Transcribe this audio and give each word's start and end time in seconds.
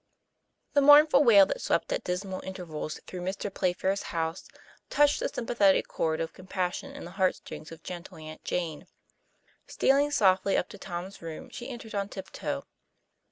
THE 0.73 0.81
mournful 0.81 1.23
wail 1.23 1.45
that 1.45 1.61
swept 1.61 1.93
at 1.93 2.03
dismal 2.03 2.41
intervals 2.41 2.99
through 3.05 3.21
Mr. 3.21 3.53
Playfair's 3.53 4.01
house 4.09 4.47
touched 4.89 5.19
the 5.19 5.29
sym 5.29 5.45
pathetic 5.45 5.87
chord 5.87 6.19
of 6.19 6.33
compassion 6.33 6.95
in 6.95 7.05
the 7.05 7.11
heartstrings 7.21 7.71
of 7.71 7.83
gentle 7.83 8.17
Aunt 8.17 8.43
Jane. 8.43 8.87
Stealing 9.67 10.09
softly 10.09 10.57
up 10.57 10.69
to 10.69 10.79
Tom's 10.79 11.21
room, 11.21 11.51
she 11.51 11.69
entered 11.69 11.93
on 11.93 12.09
tiptoe. 12.09 12.65